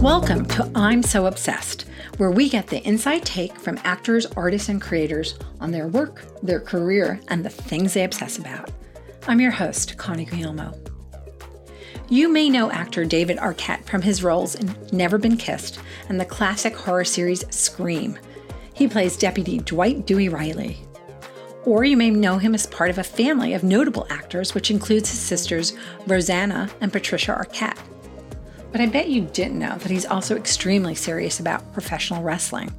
[0.00, 1.84] Welcome to I'm So Obsessed,
[2.16, 6.58] where we get the inside take from actors, artists, and creators on their work, their
[6.58, 8.70] career, and the things they obsess about.
[9.28, 10.72] I'm your host, Connie Guillermo.
[12.08, 15.78] You may know actor David Arquette from his roles in Never Been Kissed
[16.08, 18.18] and the classic horror series Scream.
[18.72, 20.78] He plays Deputy Dwight Dewey Riley.
[21.66, 25.10] Or you may know him as part of a family of notable actors, which includes
[25.10, 25.74] his sisters
[26.06, 27.76] Rosanna and Patricia Arquette.
[28.72, 32.72] But I bet you didn't know that he's also extremely serious about professional wrestling.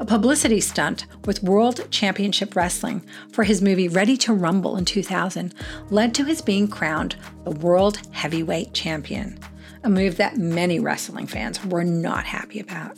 [0.00, 5.52] A publicity stunt with World Championship Wrestling for his movie Ready to Rumble in 2000
[5.90, 9.38] led to his being crowned the World Heavyweight Champion,
[9.82, 12.96] a move that many wrestling fans were not happy about.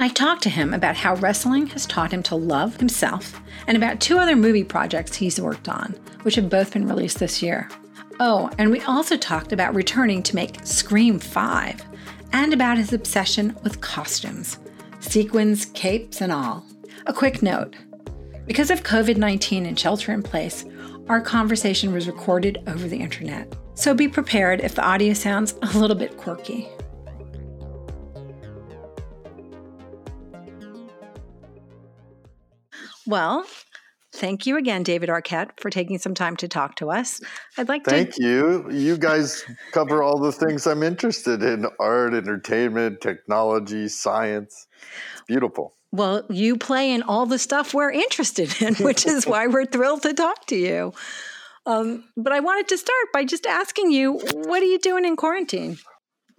[0.00, 4.00] I talked to him about how wrestling has taught him to love himself and about
[4.00, 7.68] two other movie projects he's worked on, which have both been released this year.
[8.18, 11.82] Oh, and we also talked about returning to make Scream 5
[12.32, 14.58] and about his obsession with costumes
[15.00, 16.64] sequins, capes, and all.
[17.06, 17.76] A quick note
[18.46, 20.64] because of COVID 19 and shelter in place,
[21.08, 23.54] our conversation was recorded over the internet.
[23.74, 26.68] So be prepared if the audio sounds a little bit quirky.
[33.06, 33.46] Well,
[34.16, 37.20] thank you again, David Arquette, for taking some time to talk to us.
[37.56, 38.22] I'd like thank to.
[38.22, 38.70] Thank you.
[38.70, 44.66] You guys cover all the things I'm interested in art, entertainment, technology, science.
[45.12, 45.74] It's beautiful.
[45.92, 50.02] Well, you play in all the stuff we're interested in, which is why we're thrilled
[50.02, 50.92] to talk to you.
[51.64, 55.16] Um, but I wanted to start by just asking you, what are you doing in
[55.16, 55.78] quarantine?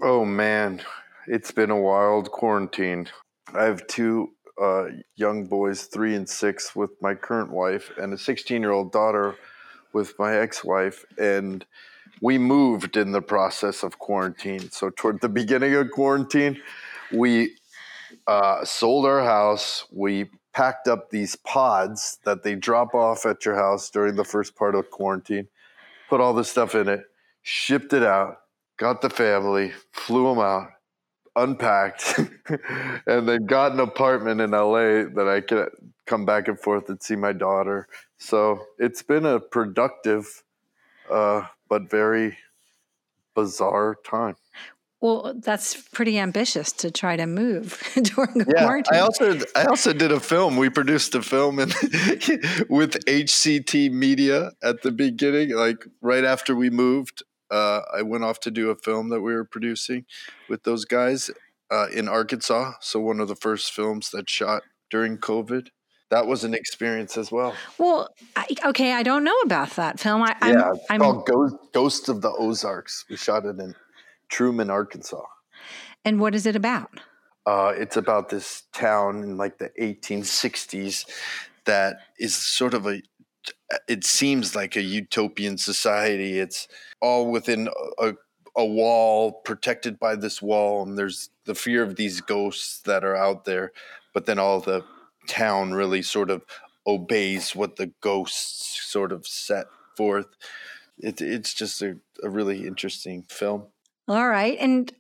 [0.02, 0.82] Oh, man.
[1.28, 3.10] It's been a wild quarantine.
[3.54, 4.30] I have two
[4.62, 8.92] uh, young boys, three and six, with my current wife, and a 16 year old
[8.92, 9.36] daughter
[9.94, 11.06] with my ex wife.
[11.18, 11.66] And
[12.22, 14.72] we moved in the process of quarantine.
[14.72, 16.62] So, toward the beginning of quarantine,
[17.14, 17.56] we
[18.26, 19.86] uh, sold our house.
[19.92, 24.56] We packed up these pods that they drop off at your house during the first
[24.56, 25.48] part of quarantine,
[26.10, 27.02] put all the stuff in it,
[27.44, 28.40] shipped it out,
[28.78, 30.70] got the family, flew them out,
[31.38, 32.20] unpacked
[33.06, 35.70] and then got an apartment in LA that I could
[36.06, 37.88] come back and forth and see my daughter.
[38.18, 40.44] So it's been a productive,
[41.10, 42.38] uh, but very
[43.36, 44.36] bizarre time.
[45.00, 48.98] Well, that's pretty ambitious to try to move during yeah, quarantine.
[48.98, 50.58] I also I also did a film.
[50.58, 51.72] We produced a film and
[52.68, 57.22] with HCT Media at the beginning, like right after we moved
[57.52, 60.06] uh, I went off to do a film that we were producing
[60.50, 61.30] with those guys
[61.72, 62.74] uh, in Arkansas.
[62.82, 65.70] So one of the first films that shot during COVID.
[66.10, 67.54] That was an experience as well.
[67.78, 70.24] Well, I, okay, I don't know about that film.
[70.24, 73.04] I, yeah, it's I'm, called Ghost, Ghosts of the Ozarks.
[73.10, 73.76] We shot it in
[74.30, 75.24] Trumann, Arkansas.
[76.06, 77.02] And what is it about?
[77.46, 81.06] Uh, it's about this town in like the 1860s
[81.66, 83.02] that is sort of a
[83.88, 86.40] it seems like a utopian society.
[86.40, 86.68] It's
[87.02, 87.70] all within
[88.00, 88.14] a,
[88.56, 93.16] a wall, protected by this wall, and there's the fear of these ghosts that are
[93.16, 93.72] out there.
[94.14, 94.84] But then all the
[95.28, 96.44] town really sort of
[96.88, 100.28] obeys what the ghosts sort of set forth.
[100.98, 103.66] It, it's just a, a really interesting film.
[104.08, 104.58] All right.
[104.60, 104.92] And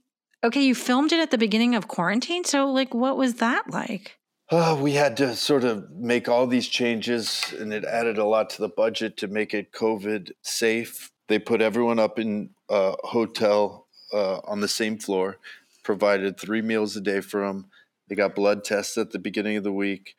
[0.44, 2.44] okay, you filmed it at the beginning of quarantine.
[2.44, 4.17] So, like, what was that like?
[4.50, 8.50] Uh, we had to sort of make all these changes, and it added a lot
[8.52, 11.12] to the budget to make it COVID safe.
[11.28, 15.38] They put everyone up in a hotel uh, on the same floor,
[15.84, 17.70] provided three meals a day for them.
[18.08, 20.16] They got blood tests at the beginning of the week.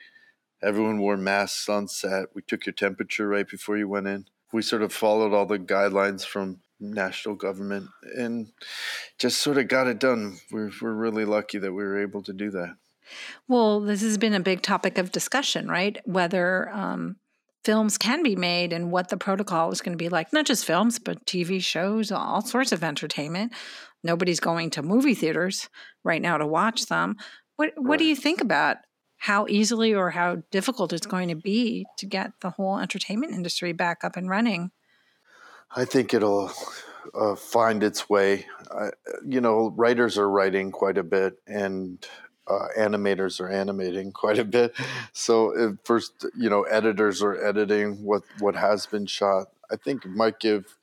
[0.63, 2.35] Everyone wore masks on set.
[2.35, 4.27] We took your temperature right before you went in.
[4.53, 8.53] We sort of followed all the guidelines from national government and
[9.19, 10.39] just sort of got it done.
[10.51, 12.77] We're, we're really lucky that we were able to do that.
[13.47, 15.99] Well, this has been a big topic of discussion, right?
[16.05, 17.17] Whether um,
[17.65, 20.33] films can be made and what the protocol is going to be like.
[20.33, 23.53] Not just films, but TV shows, all sorts of entertainment.
[24.03, 25.69] Nobody's going to movie theaters
[26.05, 27.17] right now to watch them.
[27.57, 28.79] What What do you think about
[29.19, 33.73] how easily or how difficult it's going to be to get the whole entertainment industry
[33.73, 34.71] back up and running?
[35.75, 36.53] I think it'll
[37.15, 38.47] uh, find its way.
[38.71, 38.91] Uh,
[39.27, 42.07] you know, writers are writing quite a bit, and
[42.49, 44.75] uh, animators are animating quite a bit.
[45.13, 49.49] So first, you know, editors are editing what what has been shot.
[49.71, 50.77] I think it might give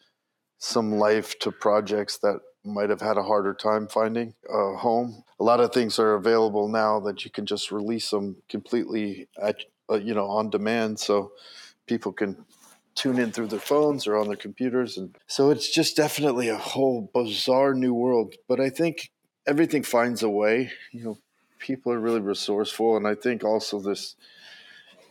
[0.58, 5.24] some life to projects that might have had a harder time finding a home.
[5.40, 9.58] A lot of things are available now that you can just release them completely at
[9.90, 11.32] uh, you know on demand, so
[11.88, 12.46] people can
[12.96, 16.56] tune in through their phones or on their computers and so it's just definitely a
[16.56, 19.10] whole bizarre new world but i think
[19.48, 20.72] everything finds a way.
[20.92, 21.18] You know,
[21.66, 24.16] people are really resourceful, and I think also this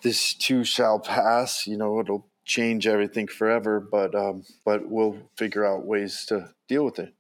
[0.03, 1.67] this too shall pass.
[1.67, 6.85] You know, it'll change everything forever, but um, but we'll figure out ways to deal
[6.85, 7.13] with it.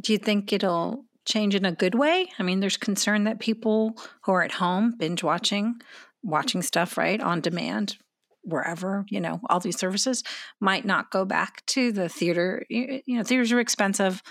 [0.00, 2.28] Do you think it'll change in a good way?
[2.38, 5.76] I mean, there's concern that people who are at home binge watching,
[6.22, 7.96] watching stuff right on demand,
[8.42, 10.22] wherever you know all these services
[10.60, 12.66] might not go back to the theater.
[12.68, 14.22] You, you know, theaters are expensive.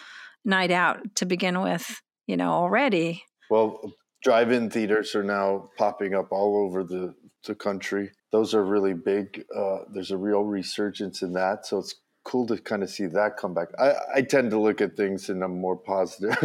[0.44, 3.24] Night out to begin with, you know, already.
[3.51, 7.15] Well, drive-in theaters are now popping up all over the
[7.45, 8.12] the country.
[8.31, 9.45] Those are really big.
[9.56, 13.35] Uh, there's a real resurgence in that, so it's cool to kind of see that
[13.35, 13.69] come back.
[13.79, 16.38] I, I tend to look at things in a more positive.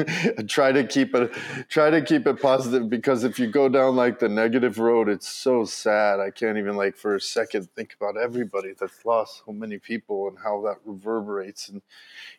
[0.49, 1.33] try to keep it
[1.69, 5.29] try to keep it positive because if you go down like the negative road, it's
[5.29, 6.19] so sad.
[6.19, 10.29] I can't even like for a second think about everybody that's lost so many people
[10.29, 11.83] and how that reverberates in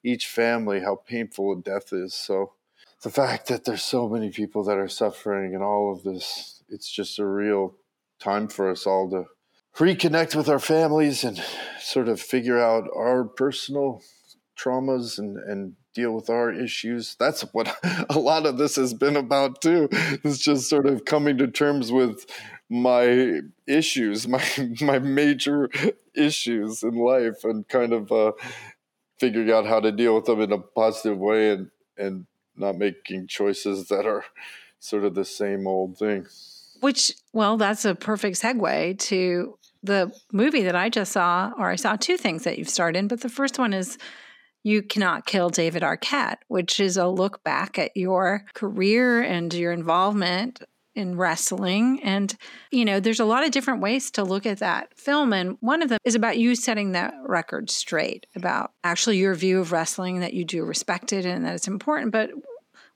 [0.04, 2.16] each family, how painful a death is.
[2.16, 2.54] So
[3.04, 6.90] the fact that there's so many people that are suffering and all of this, it's
[6.90, 7.76] just a real
[8.20, 9.26] time for us all to
[9.78, 11.42] reconnect with our families and
[11.80, 14.02] sort of figure out our personal
[14.58, 17.16] traumas and, and deal with our issues.
[17.20, 17.76] That's what
[18.10, 19.88] a lot of this has been about too.
[19.92, 22.26] It's just sort of coming to terms with
[22.70, 24.44] my issues, my
[24.82, 25.70] my major
[26.16, 28.32] issues in life, and kind of uh,
[29.20, 32.26] figuring out how to deal with them in a positive way and and
[32.58, 34.26] not making choices that are
[34.80, 36.26] sort of the same old thing.
[36.82, 41.76] Which, well, that's a perfect segue to the movie that I just saw, or I
[41.76, 43.98] saw two things that you've starred in, but the first one is
[44.64, 49.72] You Cannot Kill David Arquette, which is a look back at your career and your
[49.72, 50.62] involvement
[50.94, 52.02] in wrestling.
[52.02, 52.36] And,
[52.72, 55.32] you know, there's a lot of different ways to look at that film.
[55.32, 59.60] And one of them is about you setting that record straight about actually your view
[59.60, 62.12] of wrestling, that you do respect it and that it's important.
[62.12, 62.32] But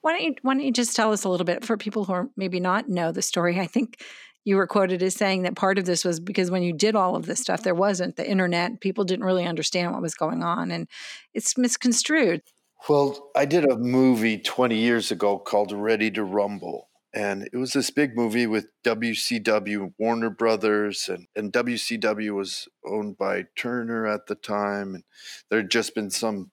[0.01, 2.13] why don't you why don't you just tell us a little bit for people who
[2.13, 3.59] are maybe not know the story?
[3.59, 4.01] I think
[4.43, 7.15] you were quoted as saying that part of this was because when you did all
[7.15, 8.81] of this stuff, there wasn't the internet.
[8.81, 10.87] People didn't really understand what was going on, and
[11.33, 12.41] it's misconstrued.
[12.89, 16.89] Well, I did a movie 20 years ago called Ready to Rumble.
[17.13, 23.17] And it was this big movie with WCW, Warner Brothers, and, and WCW was owned
[23.17, 24.95] by Turner at the time.
[24.95, 25.03] And
[25.49, 26.51] there had just been some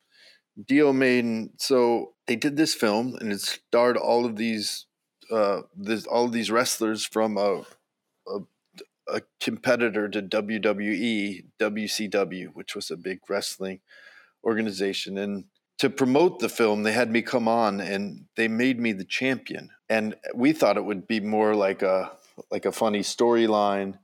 [0.92, 1.24] made.
[1.24, 4.86] And so they did this film, and it starred all of these,
[5.30, 7.62] uh, this, all of these wrestlers from a,
[8.26, 8.40] a,
[9.08, 13.80] a competitor to WWE, WCW, which was a big wrestling
[14.44, 15.18] organization.
[15.18, 15.44] And
[15.78, 19.70] to promote the film, they had me come on, and they made me the champion.
[19.88, 22.12] And we thought it would be more like a
[22.50, 23.98] like a funny storyline,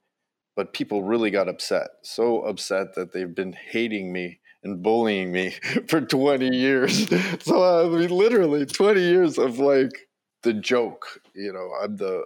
[0.56, 1.88] but people really got upset.
[2.02, 5.50] So upset that they've been hating me and bullying me
[5.88, 7.08] for 20 years.
[7.40, 10.08] so I mean, literally 20 years of like
[10.42, 11.20] the joke.
[11.34, 12.24] You know, I'm the,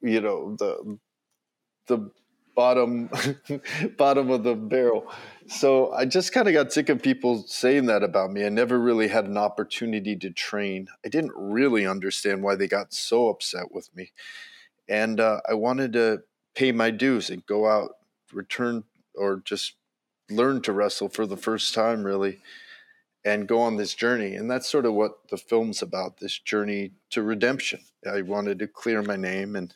[0.00, 0.98] you know, the
[1.86, 2.10] the
[2.54, 3.10] bottom
[3.98, 5.10] bottom of the barrel.
[5.46, 8.46] So I just kind of got sick of people saying that about me.
[8.46, 10.86] I never really had an opportunity to train.
[11.04, 14.12] I didn't really understand why they got so upset with me,
[14.88, 16.22] and uh, I wanted to
[16.54, 17.96] pay my dues and go out,
[18.32, 18.84] return,
[19.14, 19.74] or just
[20.30, 22.40] learn to wrestle for the first time, really,
[23.24, 24.34] and go on this journey.
[24.34, 27.80] And that's sort of what the film's about this journey to redemption.
[28.10, 29.74] I wanted to clear my name, and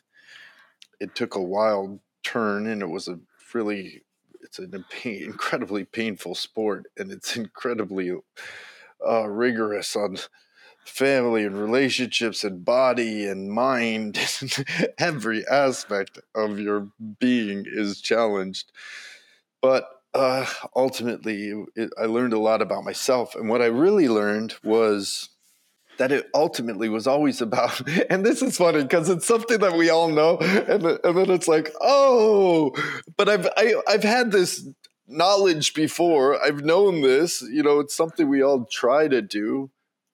[0.99, 3.19] it took a wild turn, and it was a
[3.53, 4.03] really
[4.41, 8.11] it's an incredibly painful sport, and it's incredibly
[9.07, 10.17] uh, rigorous on
[10.89, 14.19] family and relationships and body and mind.
[14.97, 18.71] Every aspect of your being is challenged.
[19.61, 23.35] But uh, ultimately, it, I learned a lot about myself.
[23.35, 25.29] And what I really learned was
[25.97, 29.89] that it ultimately was always about, and this is funny because it's something that we
[29.89, 32.71] all know, and, and then it's like, oh,
[33.17, 34.67] but I've I, have i have had this
[35.07, 36.41] knowledge before.
[36.43, 39.69] I've known this, you know, it's something we all try to do,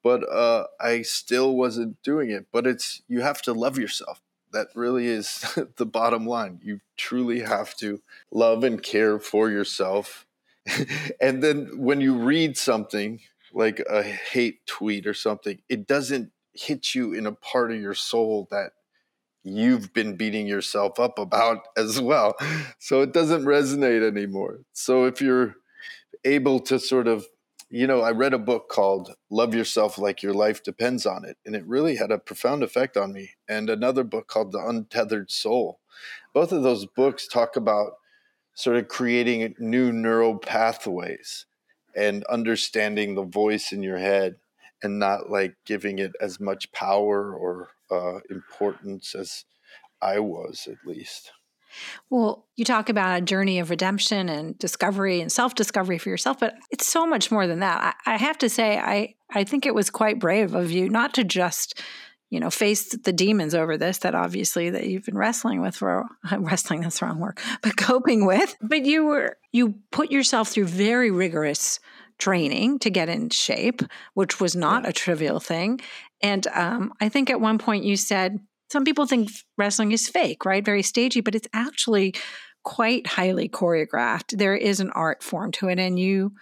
[0.05, 2.45] but uh, I still wasn't doing it.
[2.51, 4.21] But it's you have to love yourself.
[4.53, 5.43] That really is
[5.77, 6.59] the bottom line.
[6.63, 10.27] You truly have to love and care for yourself.
[11.19, 13.19] and then when you read something
[13.51, 17.95] like a hate tweet or something, it doesn't hit you in a part of your
[17.95, 18.73] soul that
[19.43, 22.35] you've been beating yourself up about as well.
[22.77, 24.59] So it doesn't resonate anymore.
[24.71, 25.55] So if you're
[26.23, 27.25] able to sort of,
[27.69, 31.37] you know, I read a book called Love Yourself Like Your Life Depends on It,
[31.45, 33.31] and it really had a profound effect on me.
[33.47, 35.79] And another book called The Untethered Soul.
[36.33, 37.93] Both of those books talk about
[38.53, 41.45] sort of creating new neural pathways
[41.95, 44.35] and understanding the voice in your head
[44.83, 49.45] and not like giving it as much power or uh, importance as
[50.01, 51.31] I was, at least.
[52.09, 56.39] Well, you talk about a journey of redemption and discovery and self discovery for yourself,
[56.39, 57.95] but it's so much more than that.
[58.05, 61.13] I, I, have to say, I, I think it was quite brave of you not
[61.15, 61.81] to just,
[62.29, 66.05] you know, face the demons over this that obviously that you've been wrestling with for
[66.37, 68.55] wrestling, that's the wrong word, but coping with.
[68.61, 71.79] But you were, you put yourself through very rigorous
[72.17, 73.81] training to get in shape,
[74.13, 74.89] which was not yeah.
[74.89, 75.81] a trivial thing.
[76.21, 78.39] And um, I think at one point you said,
[78.75, 80.65] some people think wrestling is fake, right?
[80.65, 82.13] Very stagey, but it's actually
[82.65, 84.37] quite highly choreographed.
[84.37, 85.79] There is an art form to it.
[85.79, 86.33] And you,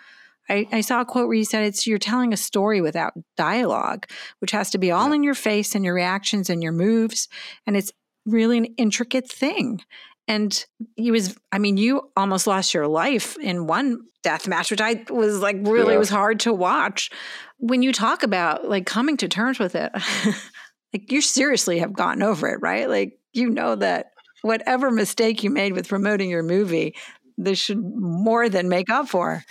[0.49, 4.07] I, I, saw a quote where you said it's you're telling a story without dialogue,
[4.39, 5.13] which has to be all yeah.
[5.13, 7.27] in your face and your reactions and your moves.
[7.67, 7.91] And it's
[8.25, 9.81] really an intricate thing.
[10.27, 14.81] And he was, I mean, you almost lost your life in one death match, which
[14.81, 15.99] I was like really yeah.
[15.99, 17.11] was hard to watch.
[17.59, 19.91] When you talk about like coming to terms with it,
[20.93, 22.89] like you seriously have gotten over it, right?
[22.89, 26.95] Like you know that whatever mistake you made with promoting your movie,
[27.37, 29.43] this should more than make up for.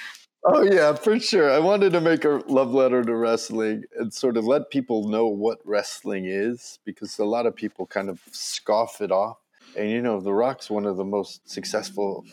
[0.45, 1.51] Oh yeah, for sure.
[1.51, 5.27] I wanted to make a love letter to wrestling and sort of let people know
[5.27, 9.39] what wrestling is because a lot of people kind of scoff it off.
[9.77, 12.25] And you know, The Rock's one of the most successful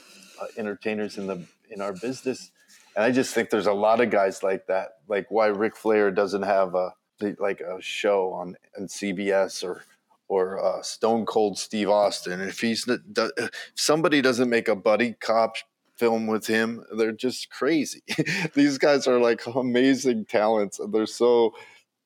[0.42, 2.52] uh, entertainers in the in our business.
[2.96, 4.90] And I just think there's a lot of guys like that.
[5.08, 6.94] Like why Ric Flair doesn't have a
[7.40, 9.84] like a show on, on CBS or
[10.30, 12.40] or uh, Stone Cold Steve Austin.
[12.40, 15.56] If he's if somebody doesn't make a buddy cop
[15.98, 18.04] film with him, they're just crazy.
[18.54, 21.54] These guys are like amazing talents, and they're so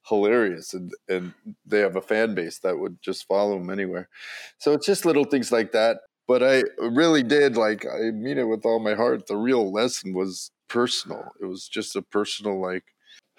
[0.07, 1.33] hilarious, and and
[1.65, 4.09] they have a fan base that would just follow them anywhere.
[4.57, 5.97] So it's just little things like that.
[6.25, 9.27] But I really did like I mean it with all my heart.
[9.27, 11.33] The real lesson was personal.
[11.41, 12.85] It was just a personal like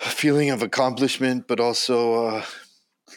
[0.01, 2.45] a feeling of accomplishment, but also uh,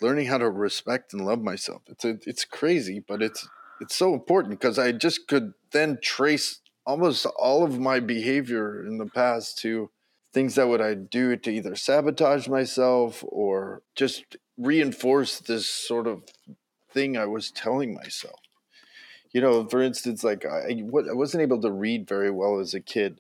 [0.01, 1.81] learning how to respect and love myself.
[1.87, 3.47] It's a, it's crazy, but it's
[3.79, 8.97] it's so important because I just could then trace almost all of my behavior in
[8.97, 9.91] the past to
[10.33, 16.23] things that would I do to either sabotage myself or just reinforce this sort of
[16.91, 18.39] thing I was telling myself.
[19.31, 22.79] You know, for instance, like I, I wasn't able to read very well as a
[22.79, 23.19] kid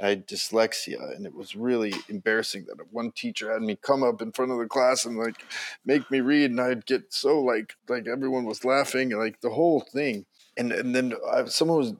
[0.00, 4.22] I had dyslexia, and it was really embarrassing that one teacher had me come up
[4.22, 5.36] in front of the class and like
[5.84, 9.80] make me read, and I'd get so like like everyone was laughing, like the whole
[9.80, 10.26] thing.
[10.56, 11.94] And and then I, someone was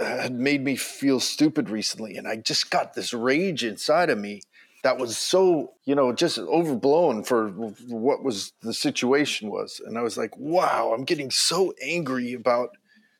[0.00, 4.42] had made me feel stupid recently, and I just got this rage inside of me
[4.82, 7.48] that was so you know just overblown for
[7.88, 12.70] what was the situation was, and I was like, wow, I'm getting so angry about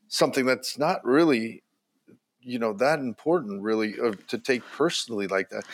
[0.09, 1.64] something that's not really
[2.45, 5.65] you know that important really uh, to take personally like that.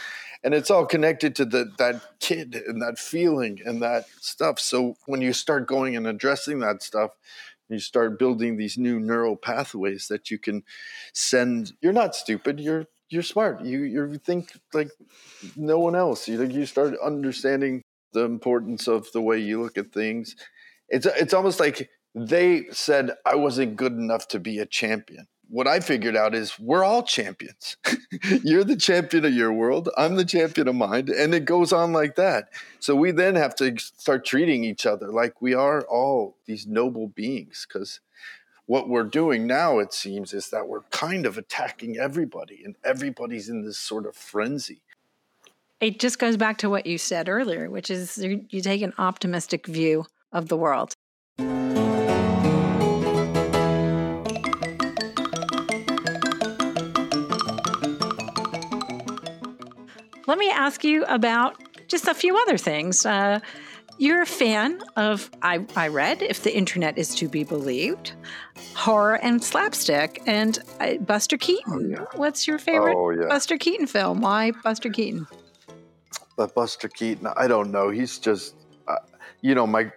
[0.42, 4.58] And it's all connected to the, that kid and that feeling and that stuff.
[4.58, 7.10] So when you start going and addressing that stuff
[7.70, 10.64] you start building these new neural pathways that you can
[11.14, 11.72] send.
[11.80, 12.60] You're not stupid.
[12.60, 13.62] You're you're smart.
[13.64, 14.90] You you think like
[15.56, 16.28] no one else.
[16.28, 20.34] You you start understanding the importance of the way you look at things.
[20.88, 25.66] It's it's almost like they said i wasn't good enough to be a champion what
[25.66, 27.76] I figured out is we're all champions.
[28.44, 29.88] You're the champion of your world.
[29.96, 31.08] I'm the champion of mine.
[31.14, 32.50] And it goes on like that.
[32.78, 37.08] So we then have to start treating each other like we are all these noble
[37.08, 37.66] beings.
[37.68, 37.98] Because
[38.66, 43.48] what we're doing now, it seems, is that we're kind of attacking everybody and everybody's
[43.48, 44.82] in this sort of frenzy.
[45.80, 49.66] It just goes back to what you said earlier, which is you take an optimistic
[49.66, 50.94] view of the world.
[60.30, 61.56] Let me ask you about
[61.88, 63.04] just a few other things.
[63.04, 63.40] Uh,
[63.98, 68.12] you're a fan of, I, I read, if the internet is to be believed,
[68.76, 71.72] horror and slapstick, and uh, Buster Keaton.
[71.74, 72.06] Oh, yeah.
[72.14, 73.26] What's your favorite oh, yeah.
[73.26, 74.20] Buster Keaton film?
[74.20, 75.26] Why Buster Keaton?
[76.36, 77.90] But Buster Keaton, I don't know.
[77.90, 78.54] He's just,
[78.86, 78.94] uh,
[79.42, 79.90] you know, my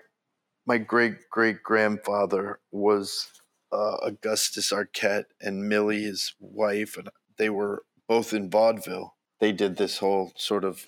[0.66, 3.28] my great great grandfather was
[3.72, 9.78] uh, Augustus Arquette and Millie, his wife, and they were both in vaudeville they did
[9.78, 10.86] this whole sort of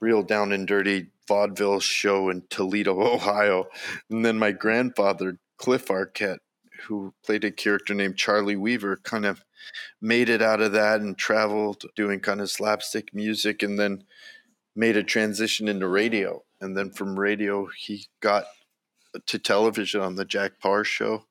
[0.00, 3.66] real down and dirty vaudeville show in Toledo, Ohio.
[4.10, 6.38] And then my grandfather, Cliff Arquette,
[6.84, 9.44] who played a character named Charlie Weaver, kind of
[10.00, 14.04] made it out of that and traveled doing kind of slapstick music and then
[14.74, 16.42] made a transition into radio.
[16.60, 18.46] And then from radio, he got
[19.26, 21.26] to television on the Jack Paar show.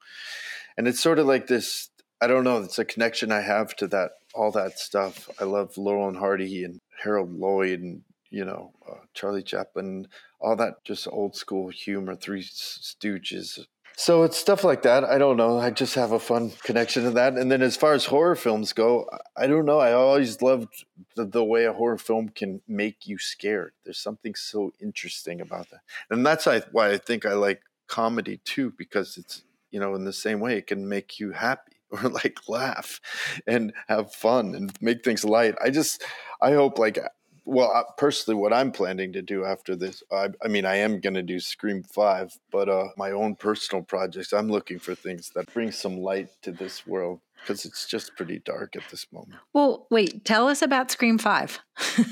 [0.77, 1.89] And it's sort of like this
[2.21, 5.29] I don't know, it's a connection I have to that all that stuff.
[5.39, 10.07] I love Laurel and Hardy and Harold Lloyd and you know, uh, Charlie Chaplin,
[10.39, 13.59] all that just old school humor, Three Stooges.
[13.95, 15.03] So it's stuff like that.
[15.03, 15.59] I don't know.
[15.59, 17.33] I just have a fun connection to that.
[17.33, 19.79] And then as far as horror films go, I don't know.
[19.79, 20.85] I always loved
[21.17, 23.73] the, the way a horror film can make you scared.
[23.83, 25.81] There's something so interesting about that.
[26.09, 30.13] And that's why I think I like comedy too, because it's, you know, in the
[30.13, 32.99] same way, it can make you happy or like laugh
[33.47, 35.55] and have fun and make things light.
[35.61, 36.03] I just,
[36.41, 36.99] I hope like
[37.49, 41.15] well, personally, what I'm planning to do after this, I, I mean, I am going
[41.15, 45.51] to do Scream 5, but uh, my own personal projects, I'm looking for things that
[45.51, 49.39] bring some light to this world because it's just pretty dark at this moment.
[49.51, 51.59] Well, wait, tell us about Scream 5.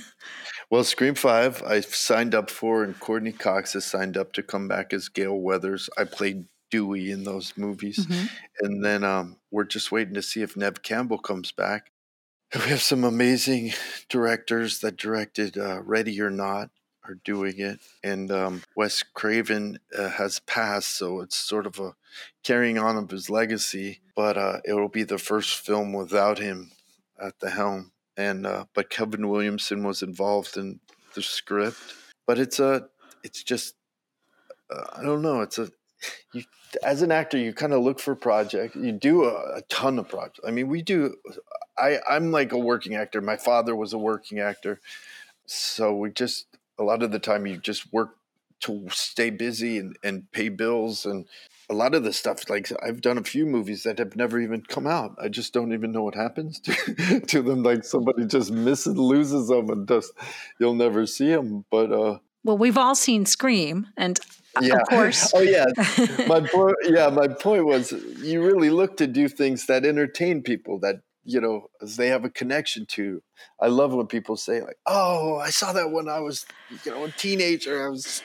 [0.71, 4.67] well, Scream 5, I signed up for, and Courteney Cox has signed up to come
[4.67, 5.87] back as Gale Weathers.
[5.99, 8.05] I played Dewey in those movies.
[8.05, 8.25] Mm-hmm.
[8.61, 11.91] And then um, we're just waiting to see if Neve Campbell comes back.
[12.55, 13.73] We have some amazing
[14.07, 16.69] directors that directed uh, Ready or Not
[17.03, 21.93] are doing it, and um, Wes Craven uh, has passed, so it's sort of a
[22.43, 23.99] carrying on of his legacy.
[24.15, 26.71] But uh, it will be the first film without him
[27.21, 30.79] at the helm, and uh, but Kevin Williamson was involved in
[31.15, 31.79] the script.
[32.25, 32.87] But it's a,
[33.23, 33.75] it's just,
[34.69, 35.71] uh, I don't know, it's a
[36.33, 36.43] you
[36.83, 40.07] as an actor you kind of look for projects you do a, a, ton of
[40.07, 41.15] projects i mean we do
[41.77, 44.79] i i'm like a working actor my father was a working actor.
[45.45, 46.45] So we just
[46.77, 48.17] a lot of the time you just work
[48.59, 51.25] to stay busy and, and pay bills and
[51.69, 54.61] a lot of the stuff like i've done a few movies that have never even
[54.61, 55.15] come out.
[55.21, 59.47] I just don't even know what happens to, to them like somebody just misses loses
[59.47, 60.11] them and just
[60.59, 64.21] you'll never see them but uh well, we've all seen Scream, and
[64.61, 64.75] yeah.
[64.75, 65.31] of course.
[65.33, 65.65] Oh yeah.
[66.27, 66.75] my point.
[66.83, 71.41] Yeah, my point was you really look to do things that entertain people that you
[71.41, 73.21] know they have a connection to.
[73.59, 76.45] I love when people say like, "Oh, I saw that when I was
[76.83, 77.85] you know a teenager.
[77.85, 78.21] I was,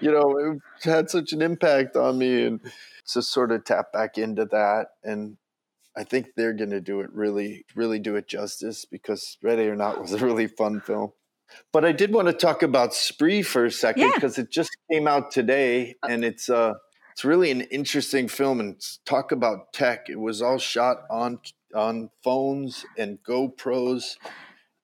[0.00, 2.60] you know, it had such an impact on me," and
[3.08, 5.36] to sort of tap back into that and.
[5.96, 9.74] I think they're going to do it really, really do it justice because Ready or
[9.74, 11.10] Not was a really fun film.
[11.72, 14.44] But I did want to talk about Spree for a second because yeah.
[14.44, 16.74] it just came out today, uh and it's uh
[17.12, 18.60] it's really an interesting film.
[18.60, 20.08] And talk about tech.
[20.08, 21.40] It was all shot on
[21.74, 24.16] on phones and GoPros,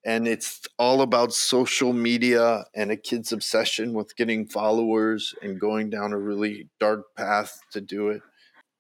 [0.05, 5.91] and it's all about social media and a kid's obsession with getting followers and going
[5.91, 8.23] down a really dark path to do it.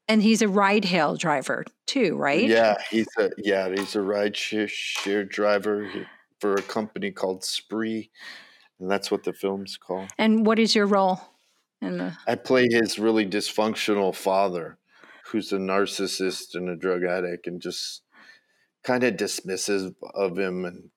[0.07, 2.47] And he's a ride hail driver too, right?
[2.47, 5.91] Yeah, he's a yeah he's a ride share, share driver.
[6.45, 8.11] For a company called Spree,
[8.79, 10.11] and that's what the film's called.
[10.19, 11.19] And what is your role
[11.81, 12.19] in the?
[12.29, 14.77] I play his really dysfunctional father,
[15.29, 18.03] who's a narcissist and a drug addict, and just
[18.83, 20.67] kind of dismissive of him.
[20.67, 20.91] And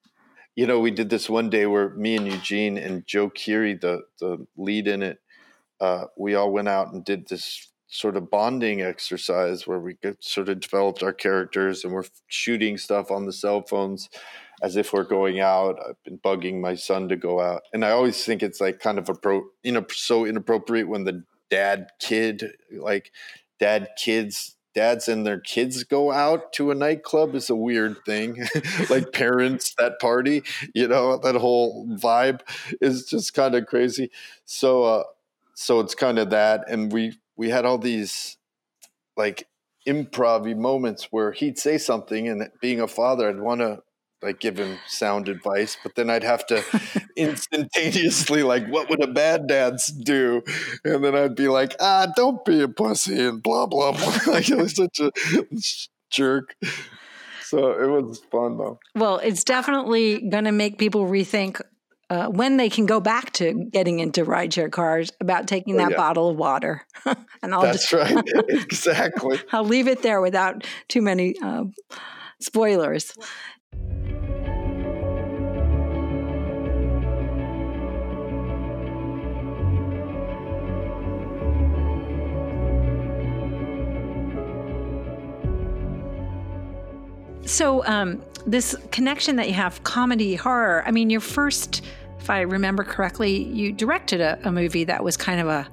[0.57, 4.01] you know, we did this one day where me and Eugene and Joe Keery, the
[4.19, 5.19] the lead in it,
[5.79, 10.49] uh, we all went out and did this sort of bonding exercise where we sort
[10.49, 14.09] of developed our characters and we're shooting stuff on the cell phones
[14.61, 15.77] as if we're going out.
[15.87, 18.97] I've been bugging my son to go out, and I always think it's like kind
[18.97, 23.11] of appro, you know, so inappropriate when the dad kid, like
[23.59, 24.53] dad kids.
[24.75, 28.47] Dads and their kids go out to a nightclub is a weird thing.
[28.91, 30.43] like parents that party,
[30.75, 32.41] you know, that whole vibe
[32.79, 34.11] is just kind of crazy.
[34.45, 35.03] So, uh,
[35.55, 38.37] so it's kind of that, and we we had all these
[39.17, 39.47] like
[39.87, 43.81] improv moments where he'd say something, and being a father, I'd want to
[44.21, 46.63] like give him sound advice, but then I'd have to
[47.15, 50.43] instantaneously like, what would a bad dad do?
[50.83, 54.17] And then I'd be like, ah, don't be a pussy and blah blah blah.
[54.33, 55.11] like it was such a
[56.09, 56.55] jerk.
[57.43, 58.79] So it was fun though.
[58.95, 61.61] Well, it's definitely going to make people rethink
[62.09, 65.91] uh, when they can go back to getting into rideshare cars about taking oh, that
[65.91, 65.97] yeah.
[65.97, 66.85] bottle of water.
[67.05, 68.23] and I'll That's just, right.
[68.49, 69.39] exactly.
[69.51, 71.65] I'll leave it there without too many uh,
[72.39, 73.13] spoilers.
[87.47, 91.81] So, um, this connection that you have, comedy, horror, I mean, your first,
[92.19, 95.67] if I remember correctly, you directed a, a movie that was kind of a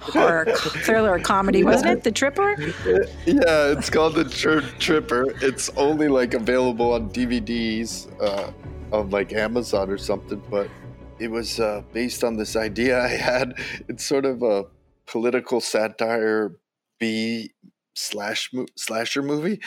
[0.00, 2.04] horror thriller comedy, wasn't it?
[2.04, 2.56] The Tripper?
[3.26, 5.26] Yeah, it's called The Tri- Tripper.
[5.42, 8.50] It's only like available on DVDs uh,
[8.90, 10.70] on like Amazon or something, but
[11.18, 13.54] it was uh, based on this idea I had.
[13.88, 14.64] It's sort of a
[15.06, 16.56] political satire
[16.98, 17.52] B
[17.94, 19.60] slash mo- slasher movie.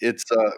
[0.00, 0.50] It's uh,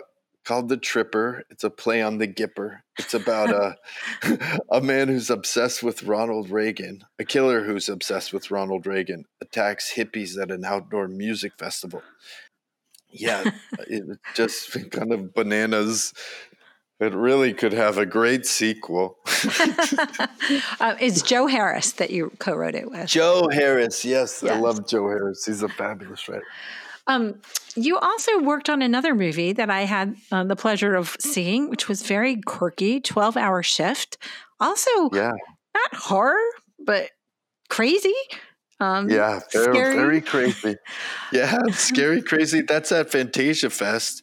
[0.49, 1.45] called The Tripper.
[1.51, 2.79] It's a play on the Gipper.
[2.99, 3.77] It's about a
[4.73, 9.93] a man who's obsessed with Ronald Reagan, a killer who's obsessed with Ronald Reagan, attacks
[9.95, 12.03] hippies at an outdoor music festival.
[13.11, 16.15] Yeah, it's just kind of bananas.
[16.99, 19.19] It really could have a great sequel.
[20.81, 23.07] uh, it's Joe Harris that you co-wrote it with.
[23.07, 24.51] Joe Harris, yes, yes.
[24.51, 25.45] I love Joe Harris.
[25.45, 26.43] He's a fabulous writer.
[27.09, 27.41] Um,
[27.75, 31.89] you also worked on another movie that I had uh, the pleasure of seeing, which
[31.89, 34.19] was very quirky, 12 hour shift.
[34.61, 35.33] Also, yeah.
[35.75, 36.37] not horror,
[36.79, 37.11] but
[37.71, 38.15] crazy.
[38.79, 40.77] Um, yeah, very, very crazy.
[41.33, 42.61] Yeah, scary, crazy.
[42.61, 44.23] That's at Fantasia Fest.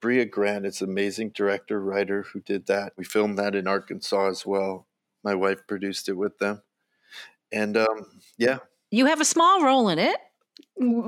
[0.00, 2.92] Brea Grant is an amazing director, writer who did that.
[2.96, 4.86] We filmed that in Arkansas as well.
[5.24, 6.62] My wife produced it with them.
[7.52, 8.06] And um,
[8.38, 8.58] yeah.
[8.90, 10.16] You have a small role in it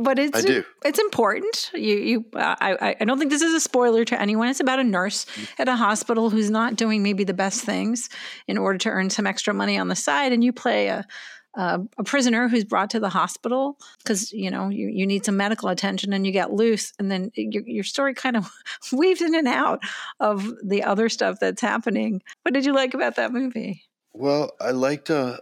[0.04, 0.64] but it's I do.
[0.84, 1.70] it's important.
[1.74, 4.48] You you I I don't think this is a spoiler to anyone.
[4.48, 5.26] It's about a nurse
[5.58, 8.08] at a hospital who's not doing maybe the best things
[8.46, 11.06] in order to earn some extra money on the side, and you play a
[11.54, 15.36] a, a prisoner who's brought to the hospital because you know you, you need some
[15.36, 18.50] medical attention and you get loose and then your, your story kind of
[18.92, 19.80] weaves in and out
[20.20, 24.70] of the other stuff that's happening what did you like about that movie well i
[24.70, 25.36] liked uh,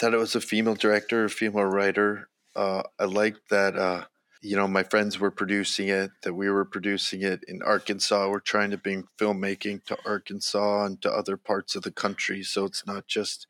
[0.00, 4.04] that it was a female director a female writer uh, I liked that uh,
[4.40, 8.28] you know my friends were producing it, that we were producing it in Arkansas.
[8.28, 12.64] We're trying to bring filmmaking to Arkansas and to other parts of the country, so
[12.64, 13.46] it's not just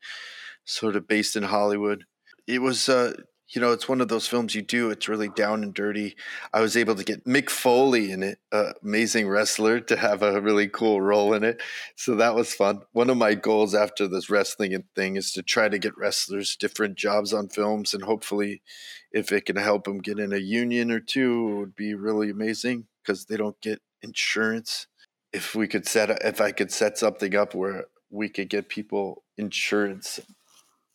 [0.63, 2.05] sort of based in Hollywood.
[2.47, 3.13] It was uh,
[3.49, 4.89] you know, it's one of those films you do.
[4.89, 6.15] It's really down and dirty.
[6.51, 10.41] I was able to get Mick Foley in it, uh, amazing wrestler, to have a
[10.41, 11.61] really cool role in it.
[11.95, 12.81] So that was fun.
[12.91, 16.95] One of my goals after this wrestling thing is to try to get wrestlers different
[16.95, 18.63] jobs on films, and hopefully,
[19.11, 22.31] if it can help them get in a union or two, it would be really
[22.31, 24.87] amazing because they don't get insurance.
[25.31, 29.23] If we could set, if I could set something up where we could get people
[29.37, 30.19] insurance,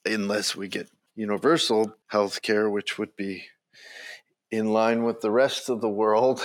[0.05, 0.89] unless we get
[1.21, 3.45] universal health care, which would be
[4.51, 6.41] in line with the rest of the world,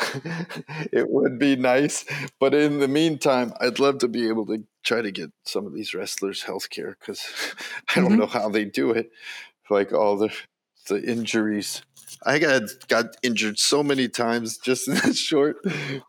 [0.91, 2.05] it would be nice.
[2.39, 5.73] But in the meantime, I'd love to be able to try to get some of
[5.73, 7.25] these wrestlers health care because
[7.95, 8.19] I don't mm-hmm.
[8.19, 9.11] know how they do it.
[9.69, 10.31] Like all the
[10.87, 11.81] the injuries.
[12.23, 15.57] I got got injured so many times just in that short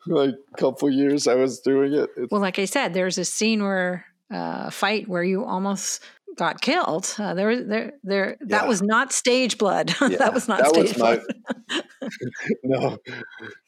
[0.06, 2.10] like couple years I was doing it.
[2.16, 6.02] It's, well, like I said, there's a scene where uh, fight where you almost
[6.36, 7.14] got killed.
[7.18, 8.36] Uh, there, there, there.
[8.40, 8.46] Yeah.
[8.48, 9.94] That was not stage blood.
[10.06, 10.18] Yeah.
[10.18, 11.20] that was not that stage was blood.
[11.68, 11.82] My,
[12.62, 12.98] no,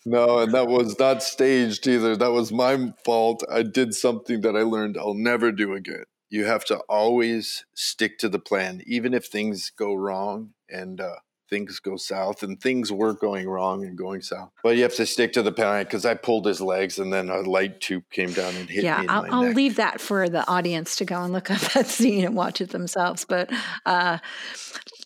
[0.07, 2.17] no, and that was not staged either.
[2.17, 3.43] That was my fault.
[3.51, 6.05] I did something that I learned I'll never do again.
[6.31, 10.51] You have to always stick to the plan, even if things go wrong.
[10.71, 11.17] And uh,
[11.49, 14.51] things go south and things were going wrong and going south.
[14.63, 17.29] But you have to stick to the plan because I pulled his legs and then
[17.31, 19.07] a light tube came down and hit yeah, me.
[19.07, 22.25] Yeah, I'll, I'll leave that for the audience to go and look up that scene
[22.25, 23.25] and watch it themselves.
[23.25, 23.51] But
[23.87, 24.19] uh,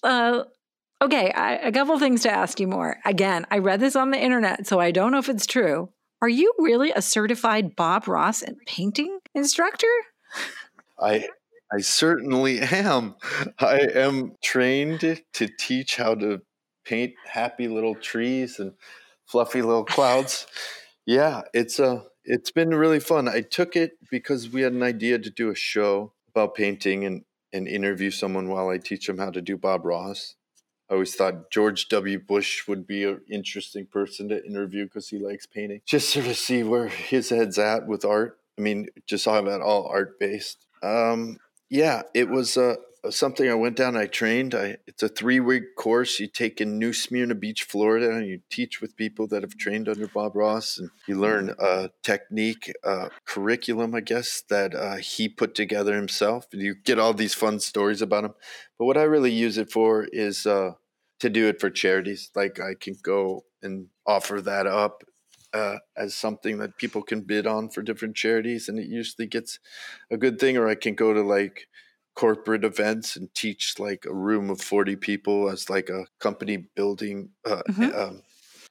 [0.02, 0.44] uh,
[1.00, 2.98] okay, I, a couple things to ask you more.
[3.04, 5.90] Again, I read this on the internet, so I don't know if it's true.
[6.20, 9.88] Are you really a certified Bob Ross and painting instructor?
[11.00, 11.28] I
[11.72, 13.14] I certainly am.
[13.58, 15.00] I am trained
[15.32, 16.42] to teach how to
[16.84, 18.72] paint happy little trees and
[19.26, 20.46] fluffy little clouds.
[21.06, 23.26] yeah, it's a uh, it's been really fun.
[23.28, 27.24] I took it because we had an idea to do a show about painting and
[27.52, 30.36] and interview someone while I teach them how to do Bob Ross.
[30.88, 32.18] I always thought George W.
[32.18, 35.80] Bush would be an interesting person to interview because he likes painting.
[35.86, 38.38] Just sort of see where his head's at with art.
[38.58, 40.66] I mean, just talking about all art based.
[40.82, 41.38] Um,
[41.72, 42.74] yeah, it was uh,
[43.08, 43.96] something I went down.
[43.96, 44.54] I trained.
[44.54, 46.20] I, it's a three week course.
[46.20, 49.88] You take in New Smyrna Beach, Florida, and you teach with people that have trained
[49.88, 55.30] under Bob Ross, and you learn a technique, a curriculum, I guess, that uh, he
[55.30, 56.46] put together himself.
[56.52, 58.34] And you get all these fun stories about him.
[58.78, 60.72] But what I really use it for is uh,
[61.20, 62.30] to do it for charities.
[62.34, 65.04] Like I can go and offer that up
[65.52, 69.58] uh, as something that people can bid on for different charities, and it usually gets
[70.10, 70.56] a good thing.
[70.56, 71.68] Or I can go to like
[72.14, 77.30] corporate events and teach like a room of 40 people as like a company building
[77.46, 77.98] uh, mm-hmm.
[77.98, 78.22] um,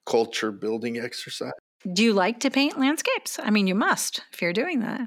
[0.06, 1.52] culture building exercise
[1.94, 5.02] do you like to paint landscapes i mean you must if you're doing that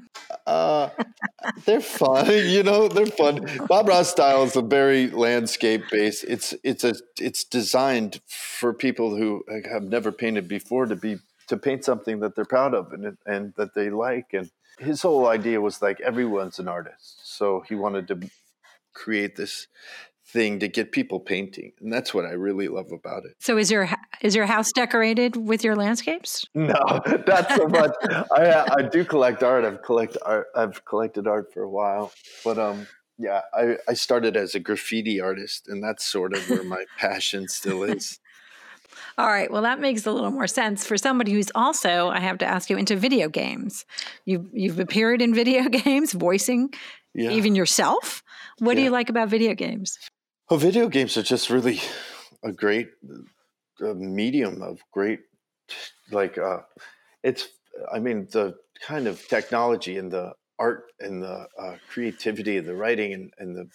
[0.45, 0.89] uh,
[1.65, 6.53] they're fun you know they're fun bob ross style is a very landscape based it's
[6.63, 11.83] it's a it's designed for people who have never painted before to be to paint
[11.83, 14.33] something that they're proud of and, and that they like.
[14.33, 17.35] And his whole idea was like everyone's an artist.
[17.35, 18.29] So he wanted to
[18.93, 19.67] create this
[20.27, 23.35] thing to get people painting, and that's what I really love about it.
[23.39, 23.87] So, is your
[24.21, 26.45] is your house decorated with your landscapes?
[26.53, 26.73] No,
[27.27, 27.91] not so much.
[28.31, 29.63] I I do collect art.
[29.65, 30.47] I've collect art.
[30.55, 32.11] I've collected art for a while,
[32.43, 36.63] but um, yeah, I I started as a graffiti artist, and that's sort of where
[36.63, 38.19] my passion still is.
[39.17, 39.51] All right.
[39.51, 42.69] Well, that makes a little more sense for somebody who's also, I have to ask
[42.69, 43.85] you, into video games.
[44.25, 46.73] You've you've appeared in video games, voicing
[47.13, 47.31] yeah.
[47.31, 48.23] even yourself.
[48.59, 48.81] What yeah.
[48.81, 49.97] do you like about video games?
[50.49, 51.79] Well, video games are just really
[52.43, 52.89] a great
[53.81, 55.21] uh, medium of great,
[56.11, 56.59] like, uh,
[57.23, 57.47] it's,
[57.91, 62.75] I mean, the kind of technology and the art and the uh, creativity of the
[62.75, 63.67] writing and, and the,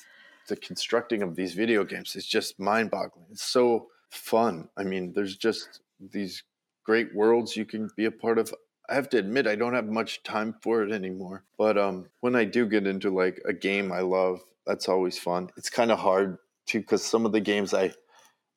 [0.48, 3.26] the constructing of these video games is just mind boggling.
[3.30, 4.68] It's so fun.
[4.76, 6.42] I mean, there's just these
[6.84, 8.54] great worlds you can be a part of.
[8.88, 11.44] I have to admit I don't have much time for it anymore.
[11.56, 15.50] But um, when I do get into like a game I love, that's always fun.
[15.56, 17.92] It's kind of hard too because some of the games I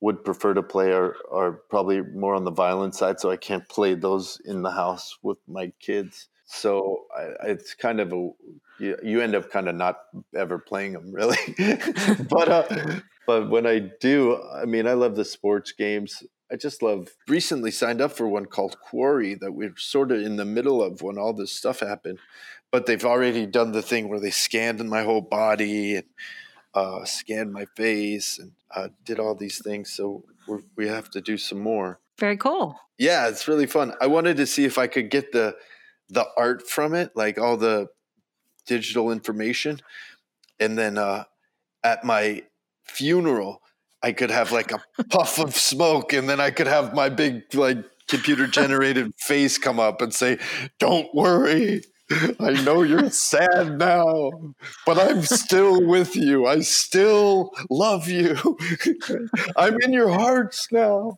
[0.02, 3.68] would prefer to play are are probably more on the violent side, so I can't
[3.70, 6.28] play those in the house with my kids.
[6.46, 8.30] So I, it's kind of a
[8.80, 10.00] you, you end up kind of not
[10.36, 11.38] ever playing them really.
[12.30, 16.23] but uh, but when I do, I mean, I love the sports games.
[16.51, 17.09] I just love.
[17.27, 21.01] Recently signed up for one called Quarry that we're sort of in the middle of
[21.01, 22.19] when all this stuff happened,
[22.71, 26.05] but they've already done the thing where they scanned my whole body and
[26.73, 29.91] uh, scanned my face and uh, did all these things.
[29.91, 30.23] So
[30.75, 31.99] we have to do some more.
[32.19, 32.79] Very cool.
[32.97, 33.93] Yeah, it's really fun.
[33.99, 35.55] I wanted to see if I could get the
[36.09, 37.88] the art from it, like all the
[38.67, 39.79] digital information,
[40.59, 41.23] and then uh,
[41.83, 42.43] at my
[42.84, 43.62] funeral,
[44.02, 47.54] I could have like a puff of smoke and then I could have my big
[47.54, 50.38] like computer generated face come up and say,
[50.80, 51.84] "Don't worry.
[52.39, 54.30] I know you're sad now,
[54.86, 56.46] but I'm still with you.
[56.46, 58.38] I still love you.
[59.56, 61.17] I'm in your hearts now."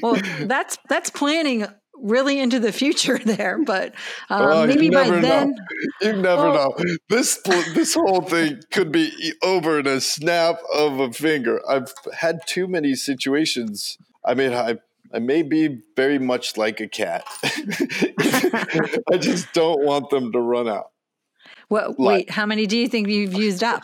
[0.00, 1.66] well, that's that's planning
[2.02, 3.94] really into the future there, but
[4.28, 5.56] um, oh, maybe by then know.
[6.02, 6.96] you never well, know.
[7.08, 7.38] This
[7.74, 11.60] this whole thing could be over in a snap of a finger.
[11.68, 13.96] I've had too many situations.
[14.24, 14.78] I mean, I
[15.14, 17.24] I may be very much like a cat.
[17.42, 20.90] I just don't want them to run out.
[21.68, 23.82] Well, wait, how many do you think you've used up?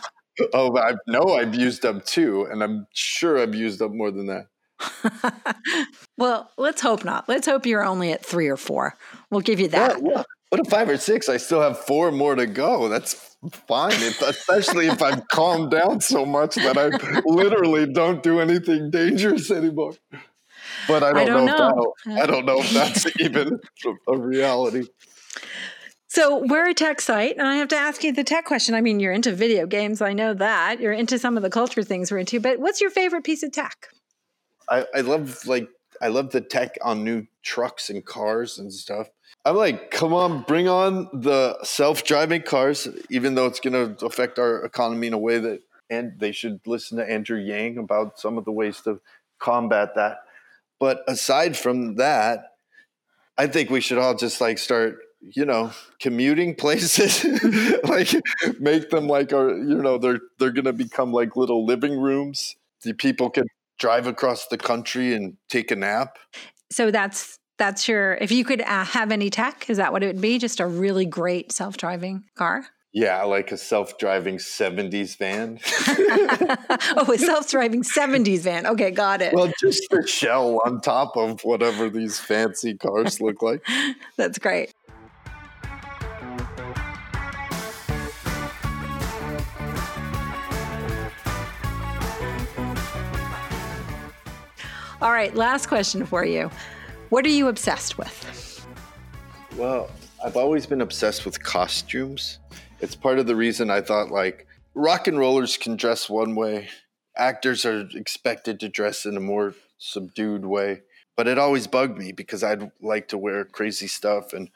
[0.53, 4.27] Oh, I know I've used up two, and I'm sure I've used up more than
[4.27, 4.45] that.
[6.17, 7.27] well, let's hope not.
[7.27, 8.95] Let's hope you're only at three or four.
[9.29, 10.01] We'll give you that.
[10.01, 10.23] What, yeah.
[10.49, 12.89] But at five or six, I still have four more to go.
[12.89, 13.35] That's
[13.67, 18.89] fine, if, especially if I've calmed down so much that I literally don't do anything
[18.89, 19.93] dangerous anymore.
[20.87, 21.93] But I don't, I don't know, know.
[22.05, 23.59] That, I don't know if that's even
[24.07, 24.87] a reality.
[26.07, 28.73] So we're a tech site, and I have to ask you the tech question.
[28.73, 30.01] I mean, you're into video games.
[30.01, 32.39] I know that you're into some of the culture things we're into.
[32.39, 33.89] But what's your favorite piece of tech?
[34.69, 35.69] I, I love like
[36.01, 39.09] I love the tech on new trucks and cars and stuff.
[39.45, 44.37] I'm like, come on, bring on the self-driving cars, even though it's going to affect
[44.37, 48.37] our economy in a way that, and they should listen to Andrew Yang about some
[48.37, 48.99] of the ways to
[49.39, 50.19] combat that.
[50.79, 52.53] But aside from that,
[53.37, 57.25] I think we should all just like start, you know, commuting places,
[57.85, 58.13] like
[58.59, 62.55] make them like our, you know, they're they're going to become like little living rooms.
[62.83, 63.45] The people can
[63.79, 66.17] drive across the country and take a nap.
[66.71, 70.07] So that's that's your if you could uh, have any tech, is that what it
[70.07, 70.37] would be?
[70.37, 72.65] Just a really great self-driving car?
[72.91, 75.59] Yeah, like a self-driving 70s van.
[76.97, 78.65] oh, a self-driving 70s van.
[78.65, 79.31] Okay, got it.
[79.31, 83.63] Well, just the shell on top of whatever these fancy cars look like.
[84.17, 84.73] That's great.
[95.01, 96.51] All right, last question for you.
[97.07, 98.67] What are you obsessed with?
[99.55, 99.89] Well,
[100.23, 102.39] I've always been obsessed with costumes.
[102.81, 106.67] It's part of the reason I thought like rock and rollers can dress one way,
[107.15, 110.81] actors are expected to dress in a more subdued way.
[111.15, 114.49] But it always bugged me because I'd like to wear crazy stuff and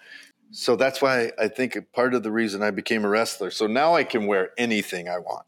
[0.51, 3.49] so that's why I think part of the reason I became a wrestler.
[3.49, 5.47] So now I can wear anything I want.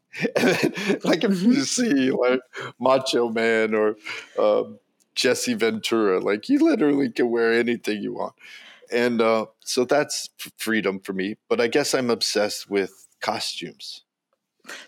[1.04, 2.40] like if you see like
[2.80, 3.94] Macho Man or
[4.36, 4.80] um,
[5.16, 6.20] Jesse Ventura.
[6.20, 8.34] Like you literally can wear anything you want.
[8.92, 11.36] And uh, so that's freedom for me.
[11.48, 14.04] But I guess I'm obsessed with costumes.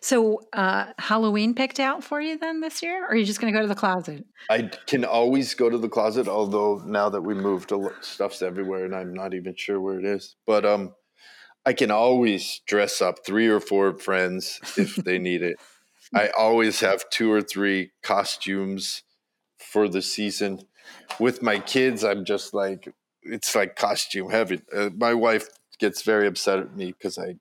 [0.00, 3.52] So uh, Halloween picked out for you then this year, or are you just going
[3.52, 4.26] to go to the closet?
[4.50, 8.94] I can always go to the closet, although now that we moved, stuff's everywhere, and
[8.94, 10.34] I'm not even sure where it is.
[10.46, 10.94] But um,
[11.64, 15.58] I can always dress up three or four friends if they need it.
[16.14, 19.02] I always have two or three costumes
[19.70, 20.60] for the season.
[21.20, 24.62] With my kids, I'm just like it's like costume heavy.
[24.74, 27.36] Uh, my wife gets very upset at me because I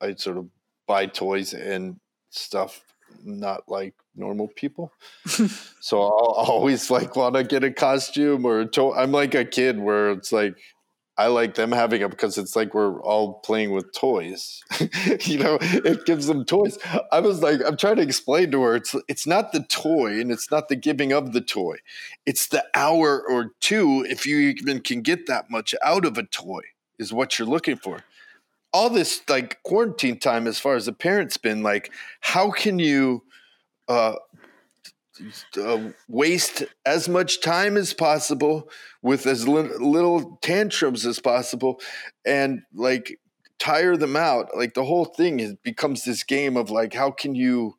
[0.00, 0.48] I sort of
[0.86, 2.00] buy toys and
[2.30, 2.82] stuff
[3.24, 4.92] not like normal people.
[5.80, 9.44] so I'll always like want to get a costume or a to- I'm like a
[9.44, 10.56] kid where it's like
[11.18, 14.62] I like them having it because it's like we're all playing with toys.
[15.22, 16.78] you know, it gives them toys.
[17.10, 20.30] I was like, I'm trying to explain to her, it's it's not the toy and
[20.30, 21.78] it's not the giving of the toy.
[22.24, 26.22] It's the hour or two, if you even can get that much out of a
[26.22, 26.62] toy,
[27.00, 28.04] is what you're looking for.
[28.72, 33.24] All this like quarantine time, as far as the parents been like, how can you
[33.88, 34.14] uh,
[35.56, 38.70] uh, waste as much time as possible
[39.02, 41.80] with as li- little tantrums as possible
[42.24, 43.18] and like
[43.58, 44.56] tire them out.
[44.56, 47.74] Like the whole thing is, becomes this game of like how can you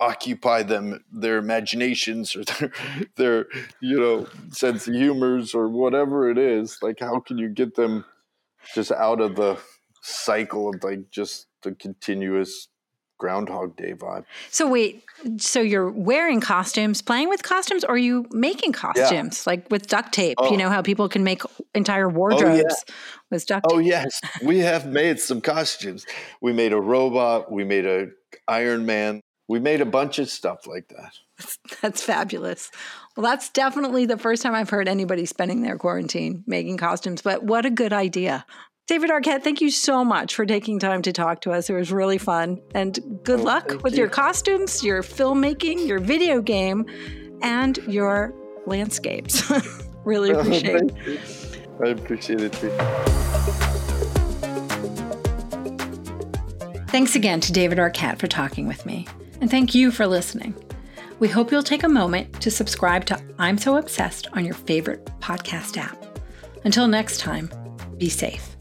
[0.00, 2.72] occupy them their imaginations or their
[3.16, 3.46] their
[3.80, 6.78] you know sense of humors or whatever it is?
[6.82, 8.04] Like how can you get them
[8.74, 9.58] just out of the
[10.02, 12.68] cycle of like just the continuous
[13.18, 14.24] Groundhog Day vibe.
[14.50, 15.04] So wait,
[15.38, 19.50] so you're wearing costumes, playing with costumes, or are you making costumes yeah.
[19.50, 20.36] like with duct tape?
[20.38, 20.50] Oh.
[20.50, 21.42] You know how people can make
[21.74, 22.94] entire wardrobes oh, yeah.
[23.30, 23.76] with duct oh, tape.
[23.76, 26.06] Oh yes, we have made some costumes.
[26.40, 27.50] We made a robot.
[27.50, 28.08] We made a
[28.48, 29.20] Iron Man.
[29.46, 31.12] We made a bunch of stuff like that.
[31.38, 32.70] That's, that's fabulous.
[33.16, 37.20] Well, that's definitely the first time I've heard anybody spending their quarantine making costumes.
[37.20, 38.46] But what a good idea!
[38.86, 41.70] David Arquette, thank you so much for taking time to talk to us.
[41.70, 42.60] It was really fun.
[42.74, 44.00] And good oh, luck with you.
[44.00, 46.84] your costumes, your filmmaking, your video game,
[47.40, 48.34] and your
[48.66, 49.50] landscapes.
[50.04, 51.20] really oh, appreciate it.
[51.82, 52.70] I appreciate it too.
[56.88, 59.08] Thanks again to David Arquette for talking with me.
[59.40, 60.54] And thank you for listening.
[61.20, 65.06] We hope you'll take a moment to subscribe to I'm So Obsessed on your favorite
[65.20, 66.04] podcast app.
[66.64, 67.50] Until next time,
[67.96, 68.53] be safe.